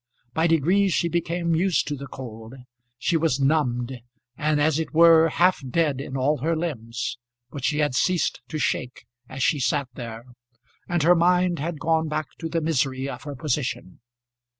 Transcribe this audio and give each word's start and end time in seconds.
By 0.33 0.47
degrees 0.47 0.93
she 0.95 1.09
became 1.09 1.53
used 1.53 1.87
to 1.87 1.95
the 1.95 2.07
cold. 2.07 2.55
She 2.97 3.17
was 3.17 3.39
numbed, 3.39 4.01
and 4.35 4.59
as 4.59 4.79
it 4.79 4.95
were, 4.95 5.29
half 5.29 5.61
dead 5.69 6.01
in 6.01 6.17
all 6.17 6.37
her 6.39 6.55
limbs, 6.55 7.19
but 7.51 7.63
she 7.63 7.77
had 7.77 7.93
ceased 7.93 8.41
to 8.47 8.57
shake 8.57 9.05
as 9.29 9.43
she 9.43 9.59
sat 9.59 9.89
there, 9.93 10.23
and 10.89 11.03
her 11.03 11.13
mind 11.13 11.59
had 11.59 11.79
gone 11.79 12.07
back 12.07 12.29
to 12.39 12.49
the 12.49 12.61
misery 12.61 13.07
of 13.07 13.21
her 13.25 13.35
position. 13.35 13.99